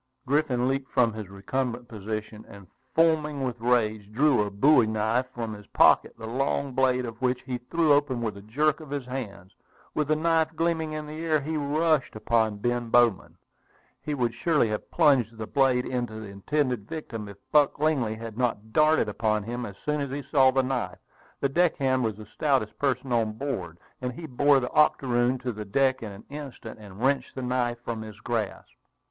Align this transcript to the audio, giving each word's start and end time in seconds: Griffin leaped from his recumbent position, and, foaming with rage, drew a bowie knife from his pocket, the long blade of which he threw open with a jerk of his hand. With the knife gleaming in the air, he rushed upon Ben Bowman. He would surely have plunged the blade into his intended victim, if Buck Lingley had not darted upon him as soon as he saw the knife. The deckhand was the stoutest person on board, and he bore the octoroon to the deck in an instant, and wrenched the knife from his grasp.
Griffin 0.25 0.67
leaped 0.67 0.89
from 0.91 1.13
his 1.13 1.29
recumbent 1.29 1.87
position, 1.87 2.43
and, 2.47 2.65
foaming 2.95 3.43
with 3.43 3.59
rage, 3.61 4.11
drew 4.11 4.41
a 4.41 4.49
bowie 4.49 4.87
knife 4.87 5.27
from 5.31 5.53
his 5.53 5.67
pocket, 5.67 6.15
the 6.17 6.25
long 6.25 6.71
blade 6.71 7.05
of 7.05 7.21
which 7.21 7.43
he 7.43 7.59
threw 7.69 7.93
open 7.93 8.19
with 8.19 8.35
a 8.35 8.41
jerk 8.41 8.79
of 8.79 8.89
his 8.89 9.05
hand. 9.05 9.53
With 9.93 10.07
the 10.07 10.15
knife 10.15 10.55
gleaming 10.55 10.93
in 10.93 11.05
the 11.05 11.23
air, 11.23 11.39
he 11.39 11.55
rushed 11.55 12.15
upon 12.15 12.57
Ben 12.57 12.89
Bowman. 12.89 13.37
He 14.01 14.15
would 14.15 14.33
surely 14.33 14.69
have 14.69 14.89
plunged 14.89 15.37
the 15.37 15.45
blade 15.45 15.85
into 15.85 16.13
his 16.13 16.31
intended 16.31 16.89
victim, 16.89 17.29
if 17.29 17.37
Buck 17.51 17.77
Lingley 17.77 18.15
had 18.15 18.39
not 18.39 18.73
darted 18.73 19.07
upon 19.07 19.43
him 19.43 19.67
as 19.67 19.75
soon 19.85 20.01
as 20.01 20.09
he 20.09 20.23
saw 20.31 20.49
the 20.49 20.63
knife. 20.63 20.97
The 21.41 21.47
deckhand 21.49 22.03
was 22.03 22.15
the 22.17 22.25
stoutest 22.25 22.79
person 22.79 23.11
on 23.11 23.33
board, 23.33 23.77
and 24.01 24.13
he 24.13 24.25
bore 24.25 24.59
the 24.59 24.71
octoroon 24.71 25.37
to 25.41 25.51
the 25.51 25.63
deck 25.63 26.01
in 26.01 26.11
an 26.11 26.23
instant, 26.31 26.79
and 26.79 26.99
wrenched 27.03 27.35
the 27.35 27.43
knife 27.43 27.77
from 27.85 28.01
his 28.01 28.19
grasp. 28.21 28.71